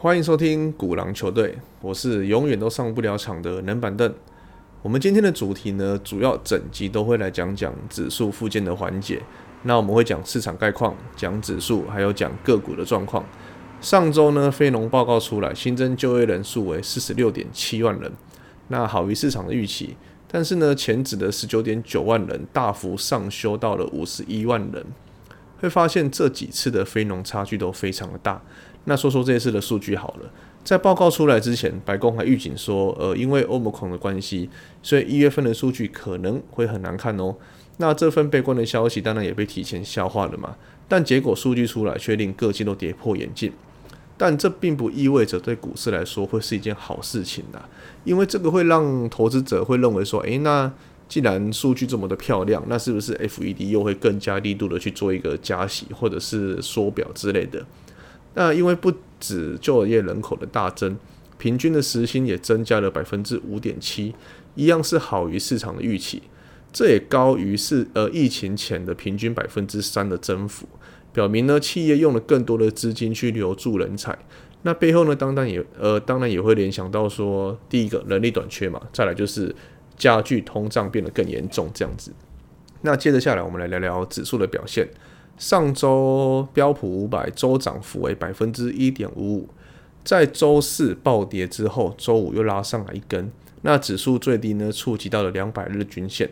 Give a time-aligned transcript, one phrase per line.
[0.00, 4.14] 欢迎收听古狼球队，我是永远都上不了场的冷板凳。
[4.80, 9.20] 我们今天的主题呢，主要整集都会来讲讲指数附件的环节。
[9.64, 13.24] 那我们会讲市场概况，讲指数，还有讲个股的状况。
[13.80, 18.12] 上周呢，非农报告出来，新增就业人数为四十六点七万人，
[18.68, 19.96] 那好于市场的预期。
[20.28, 24.86] 但是呢，前指的十九点九万人大幅上修到了五十一万人，
[25.58, 28.40] 会发现这几次的非农差距都非常的大。
[28.84, 30.30] 那说说这次的数据好了，
[30.64, 34.48] 在报告出来之前，白宫还预警说，呃，因为欧盟孔的关系，
[34.82, 37.34] 所以一月份的数据可能会很难看哦。
[37.76, 40.56] 那这份悲观的消息当然也被提前消化了嘛。
[40.88, 43.52] 但结果数据出来，却令各界都跌破眼镜。
[44.16, 47.60] 但这并不意味着对股市来说会是一件好事情呐，
[48.04, 50.72] 因为这个会让投资者会认为说，诶，那
[51.08, 57.64] 既然数据这么的漂亮，那是不是 FED 又会更加力度的去做一个加息或者是缩表之类的？
[58.34, 60.96] 那因为不止就业人口的大增，
[61.38, 64.14] 平均的时薪也增加了百分之五点七，
[64.54, 66.22] 一样是好于市场的预期，
[66.72, 70.66] 这也高于是呃疫情前的平均百分之三的增幅。
[71.12, 74.16] 表明呢，企业用了更多的资金去留住人才，
[74.62, 79.52] 那背后呢，当然也呃，当然也会联想到说，第一个人力短缺嘛，再来就是
[79.96, 82.12] 加剧通胀变得更严重这样子。
[82.82, 84.88] 那接着下来，我们来聊聊指数的表现。
[85.38, 89.48] 上周标普五百周涨幅为百分之一点五五，
[90.04, 93.30] 在周四暴跌之后，周五又拉上来一根，
[93.62, 96.28] 那指数最低呢，触及到了两百日均线。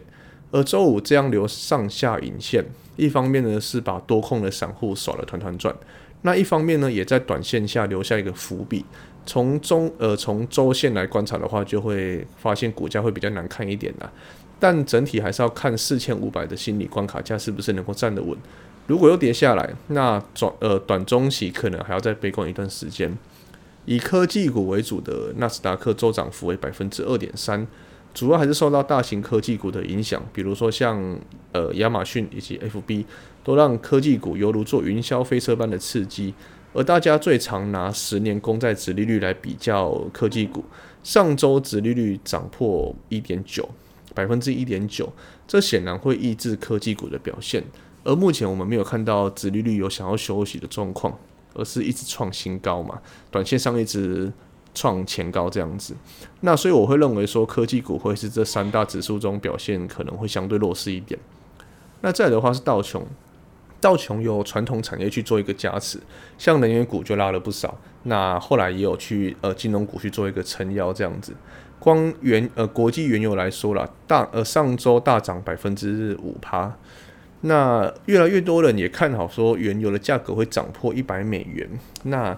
[0.50, 2.64] 而周五这样留上下影线，
[2.96, 5.74] 一方面呢是把多空的散户耍了团团转，
[6.22, 8.84] 那一方面呢也在短线下留下一个伏笔。
[9.24, 14.10] 从中呃从周线来观察的话，就会发现股价会比较难看一点啦。
[14.58, 18.38] 但整体还是要看四千五百的心理关卡价是不是能够站得稳。
[18.86, 23.16] 如果又跌下来，那短呃短中期可能还要再悲观一段时间。
[23.84, 27.66] 以科技股为主的纳斯达克周涨幅为百分之二点三。
[28.14, 31.18] 主要还是受到大型科技股的影响，比如说像
[31.52, 33.04] 呃亚马逊以及 FB，
[33.44, 36.32] 都让科技股犹如坐云霄飞车般的刺激。
[36.72, 40.64] 而大家最常拿十年公债殖利率来比较科技股，
[41.02, 43.68] 上周殖利率涨破一点九
[44.14, 45.12] 百分之一点九，
[45.46, 47.62] 这显然会抑制科技股的表现。
[48.06, 51.18] 而目前我们没有看到殖利率有想要休息的状况，
[51.54, 53.00] 而是一直创新高嘛，
[53.30, 54.32] 短线上一直。
[54.78, 55.94] 创前高这样子，
[56.42, 61.18] 那所以我会认为说科技股会是这三大指数中表现可能会相对弱势一点。
[62.02, 63.02] 那再的话是道琼，
[63.80, 65.98] 道琼有传统产业去做一个加持，
[66.36, 67.74] 像能源股就拉了不少。
[68.02, 71.32] 那后来也有去呃金融股去做一个撑腰这样子。
[71.78, 76.70] 光原呃国际原油来说了，大呃上周大涨百分之五趴。
[77.42, 81.68] 那越来越多人也看好说原油的价格会涨破一百美元。
[82.04, 82.36] 那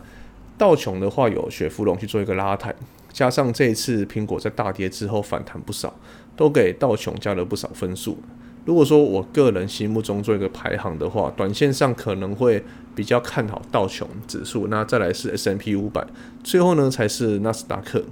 [0.57, 2.75] 道琼的话有雪佛龙去做一个拉抬，
[3.13, 5.95] 加上这一次苹果在大跌之后反弹不少，
[6.37, 8.19] 都给道琼加了不少分数。
[8.65, 12.63] 如果说我个人心目中做一个排行的话，短线上可能会
[12.95, 16.07] 比较看好道琼指数，那再来是 S M P 五百，
[16.45, 18.05] 最后呢才是纳斯达克。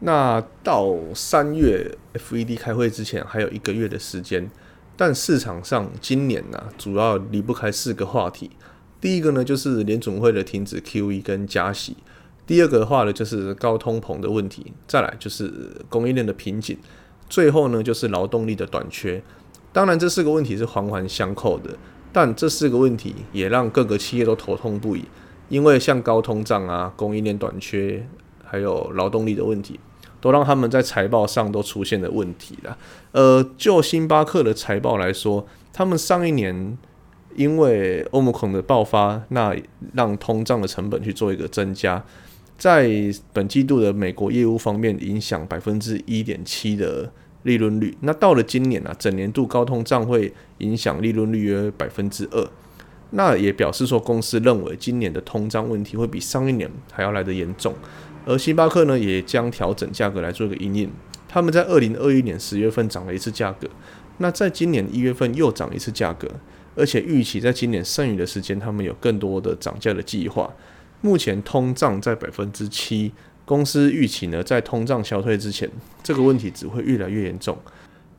[0.00, 4.50] 那到三月 F E D 开会之前还有一个月的时间，
[4.96, 8.50] 但市场上今年呢主要离不开四个话题。
[9.00, 11.92] 第一个呢，就是联总会的停止 QE 跟加息；
[12.46, 16.76] 第二个的话呢，就是高通膨的问题；再来就是供应链的瓶颈；
[17.28, 19.22] 最后呢，就是劳动力的短缺。
[19.72, 21.76] 当然，这四个问题是环环相扣的，
[22.10, 25.04] 但这四个问题也让各个企业都头痛不已，
[25.50, 28.08] 因为像高通胀啊、供应链短缺，
[28.42, 29.78] 还有劳动力的问题，
[30.26, 32.76] 都让他们在财报上都出现了问题了。
[33.12, 36.76] 呃，就星巴克的财报来说，他们上一年。
[37.36, 39.54] 因为欧盟孔的爆发，那
[39.92, 42.02] 让通胀的成本去做一个增加，
[42.56, 42.88] 在
[43.34, 47.12] 本季度的美国业务方面影响百分之一点七的
[47.42, 47.94] 利润率。
[48.00, 52.48] 那到了今年啊，整年度高通胀会影响利润率约百分之二。
[53.10, 57.74] 那也表示说，公司认为今年的通胀问题会比上一年还要来得严重。
[58.24, 60.90] 而星巴克呢，也将调整价格来做一个应应。
[61.28, 63.68] 他们在二零二一年十月份涨了一次价格，
[64.18, 66.28] 那在今年一月份又涨一次价格。
[66.74, 70.52] 而且预期在今年剩余的时间，他们有更多的涨价的计划。
[71.00, 73.10] 目前通胀在百分之七，
[73.46, 75.70] 公司预期呢，在通胀消退之前，
[76.02, 77.56] 这个问题只会越来越严重。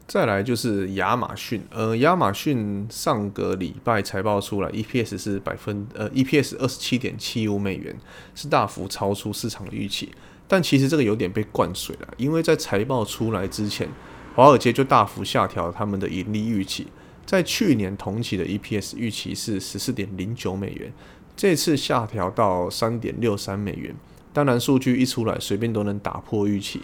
[0.07, 7.93] 再来就是亚马逊，呃，亚马逊上个礼拜财报出来，EPS 是百分呃 EPS 二十七点七五美元，
[8.33, 10.09] 是大幅超出市场的预期。
[10.47, 13.89] 但其实这个有点被灌水了，因为在财报出来之前，
[14.33, 16.87] 华尔街就大幅下调他们的盈利预期。
[17.25, 20.93] 在去年同期的 EPS 预期是十四点零九美元，
[21.35, 23.93] 这次下调到三点六三美元，
[24.31, 26.81] 当然，数据一出来，随便都能打破预期。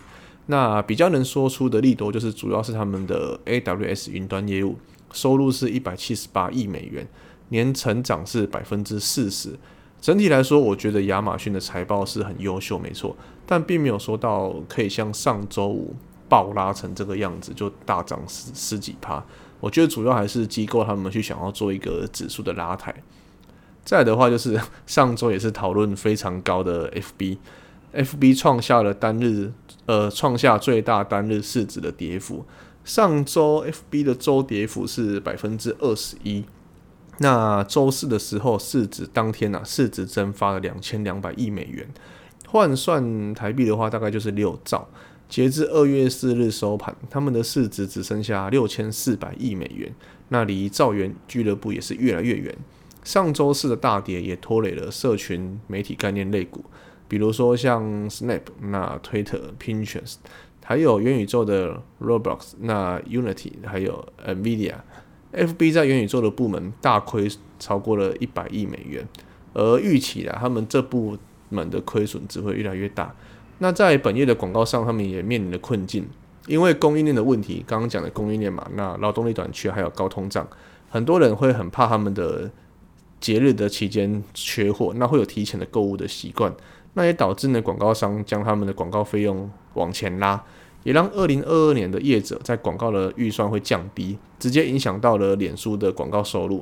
[0.48, 4.78] 那比较能说出的利多，就是主要是他们的 AWS 云端业务
[5.12, 7.08] 收入是一百七十八亿美元，
[7.50, 9.58] 年成长是百分之四十。
[10.02, 15.96] 整体来说，我觉得亚马逊的财报是很优秀，没错，但并没有说到可以像上周五
[16.28, 19.24] 暴拉成这个样子，就大涨十十几趴。
[19.62, 22.94] 我觉得主要还是机构他们去想要做一个指数的拉抬。
[23.86, 27.38] 再的话，就是上周也是讨论非常高的 FB
[27.94, 29.52] F B 创下了单日
[29.86, 32.46] 呃创下最大单日市值的跌幅。
[32.84, 36.44] 上周 FB 的周跌幅是百分之二十一。
[37.20, 41.88] 那周四的时候，市值当天呐，市值蒸发了两千两百亿美元，
[42.48, 44.90] 换算台币的话，大概就是六兆。
[45.30, 49.94] 截至二月四日收盘，他们的市值只剩下六千四百亿美元，
[50.30, 52.56] 那离兆元俱乐部也是越来越远。
[53.04, 56.66] 上周四的大跌也拖累了社群媒体概念类股，
[57.14, 60.16] 比如说像 Snap、那 Twitter、Pinterest，
[60.64, 64.74] 还有元宇宙的 Roblox、那 Unity，还有 Nvidia。
[65.32, 67.30] F.B 在元宇宙的部门大亏
[67.60, 69.08] 超过了一百亿美元，
[69.54, 71.16] 而预期啊，他们这部
[71.50, 73.14] 门的亏损只会越来越大。
[73.60, 76.08] 那在本业的广告上，他们也面临了困境，
[76.48, 80.48] 因为供应链的问题，刚刚讲的供应链嘛，那劳动力短缺还有高通胀，
[80.90, 82.50] 很多人会很怕他们的
[83.20, 86.52] 节日的期间缺货，那会有提前的购物的习惯，
[86.94, 90.44] 那也导致呢广告商将他们的广告费用往前拉。
[90.84, 96.62] 也让二零二二年的业者在广告的预算会降低，直接影响到了脸书的广告收入。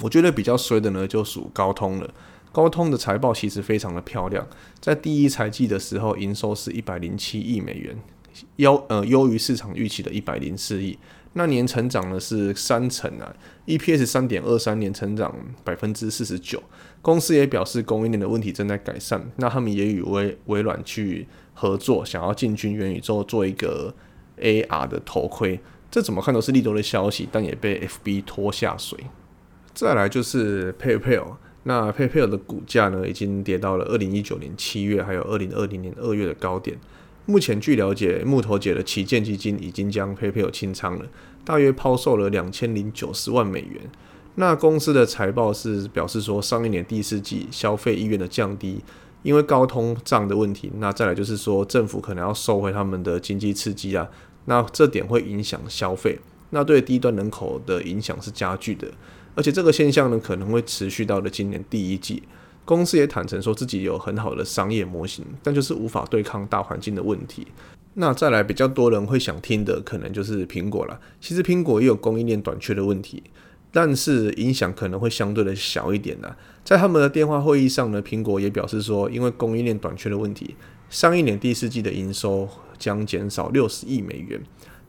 [0.00, 2.10] 我觉得比较衰的呢，就属高通了。
[2.50, 4.44] 高通的财报其实非常的漂亮，
[4.80, 7.96] 在第一财季的时候，营收是一百零七亿美元，
[8.56, 10.98] 优呃优于市场预期的一百零四亿。
[11.34, 13.32] 那年成长呢是三成啊
[13.66, 15.32] ，EPS 三点二三年成长
[15.62, 16.60] 百分之四十九。
[17.04, 21.28] 公司也表示供应链的问题正在改善，那他们也与微微软去。
[21.56, 23.94] 合作想要进军元宇宙做一个
[24.40, 28.98] AR 的头盔，这怎么看都是利多的消息，但也被 FB 拖下水。
[29.72, 36.76] 再来就是 PayPal，那 PayPal 的股价呢已经跌到了二零一九年七月还有二零二零年二月的高点。
[37.24, 41.06] 目前据了解，木头姐的旗舰基金已经将 PayPal 清仓了，
[41.44, 43.80] 大约抛售了两千零九十万美元。
[44.36, 48.82] 那公司的财报是表示说，上一年第四季消费意愿的降低。
[49.22, 54.06] 因为高通胀的问题，那再来就是说政府可能要收回他们的经济刺激啊，
[54.44, 56.18] 那这点会影响消费，
[56.50, 58.86] 那对低端人口的影响是加剧的，
[59.34, 62.22] 而且这个现象呢可能会持续到了今年第一季。
[62.66, 67.46] 公司也坦诚说自己有很好的商业模型，但就是无法对抗大环境的问题。
[67.94, 71.00] 那再来比较多人会想听的，可能就是苹果了。
[71.18, 73.22] 其实苹果也有供应链短缺的问题。
[73.74, 76.36] 但是影响可能会相对的小一点的。
[76.62, 80.54] 在他们的电话会议上呢，苹果也表示说，因为供应链短缺的问题，
[80.88, 82.48] 上一年第四季的营收
[82.78, 84.40] 将减少六十亿美元，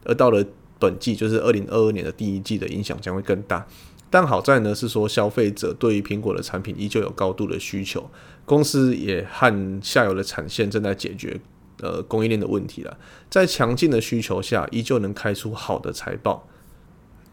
[0.04, 0.46] 而到了
[0.78, 3.66] 本季，就是二零二二年的第一季的影响将会更大。
[4.12, 8.08] 但好在呢是说，消费者对于苹果的产品依旧有高度的需求，
[8.46, 11.38] 公司也和下游的产线正在解决
[11.82, 12.96] 呃供应链的问题了，
[13.32, 16.48] 在强劲的需求下，依旧能开出好的财报。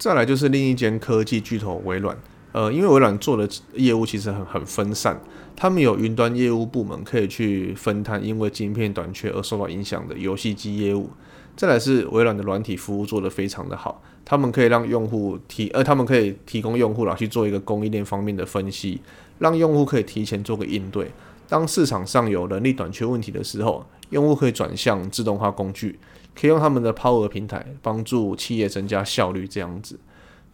[0.02, 2.18] 再来就是另一间科技巨头微软，
[2.50, 5.16] 呃，因为微软做的业务其实很很分散，
[5.54, 11.08] 他们有云端业务部门可以去分摊因为晶片短缺而受到影响的游戏机业务。
[11.56, 19.00] 再来是微软的软体服务做得非常的好，他们可以让用户提，呃，他们可以提供用户来去做一个供应链方面的分析，
[19.38, 21.12] 让用户可以提前做个应对。
[21.48, 25.96] 当市场上有人力短缺问题的时候，用户可以转向自动化工具。
[26.34, 29.98] 可以用他们的 Power 平台帮助企业增加效率，这样子。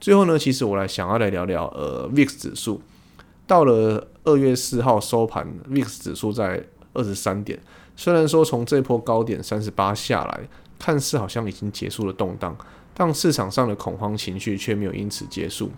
[0.00, 2.80] 最后呢，其实我来想要来聊聊呃 VIX 指数。
[3.46, 7.58] 到了二月四号收盘，VIX 指数在二十三点。
[7.96, 12.56] 虽然说从这波高点三十八下来，看似好像已经结束了动荡，
[12.94, 15.70] 但市场上的恐慌情绪却没有因此结束。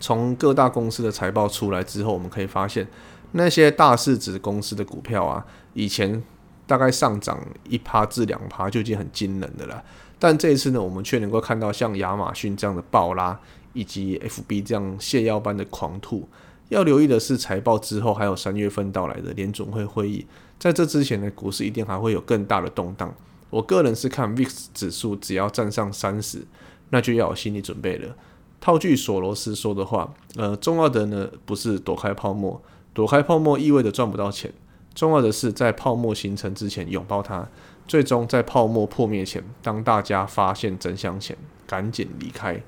[0.00, 2.86] 从各大公司的财报出来之后，我们可以发现
[3.32, 6.22] 那些大市值公司的股票啊，以前。
[6.66, 9.82] 大概上涨一趴至两趴就已经很惊人的了，
[10.18, 13.38] 但这一次呢，我们却能够看到像亚马逊这样的暴拉，
[13.72, 16.28] 以及 FB 这样泻药般的狂吐。
[16.68, 20.26] 要留意的是，财报之后还有三月份到来的联总会会议，
[20.58, 23.14] 在这之前呢，股市一定还会有更大的动荡。
[23.50, 26.44] 我个人是看 VIX 指数只要站上三十，
[26.90, 28.16] 那就要有心理准备了。
[28.60, 32.60] 套句索罗斯说的话，呃，重要的呢不是躲开泡沫，
[32.92, 34.52] 躲开泡沫意味着赚不到钱。
[34.96, 37.46] 重要的是，在泡沫形成之前拥抱它，
[37.86, 41.36] 最终在泡沫破灭前，当大家发现真相前，
[41.66, 42.60] 赶紧离开。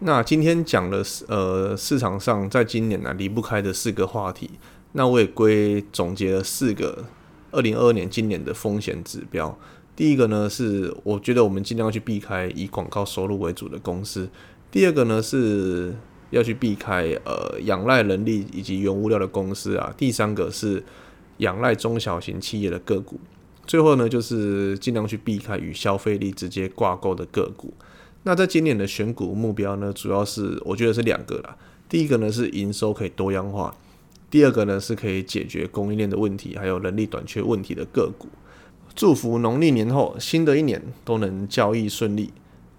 [0.00, 4.50] 那今天讲了呃市场上在今年呢离不开的四个话题，
[4.92, 7.04] 那我也归总结了四个
[7.52, 9.56] 二零二二年今年的风险指标。
[9.94, 14.28] 第一个呢是，我觉得我们尽量去避开以广告收入为主的公司。
[14.72, 15.94] 第二个呢是
[16.30, 19.94] 要去避开呃仰赖人力以及原物料的公司啊。
[19.96, 20.82] 第三个是
[21.38, 23.18] 仰赖中小型企业的个股。
[23.66, 27.72] 最后呢就是尽量去避开与消费力直接挂钩的个股。
[28.24, 31.56] 那在今年的选股目标呢，主要是我觉得是两个啦。
[31.88, 33.74] 第一个呢是营收可以多样化，
[34.30, 38.28] 第二个呢是可以解决供应链的问题，还有人力短缺问题的个股。
[38.94, 42.30] 祝福农历年后新的一年都能交易顺利。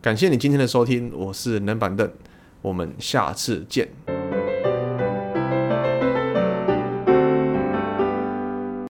[0.02, 2.12] 感谢你今天的收听，我是冷板凳，
[2.62, 4.23] 我们下次见。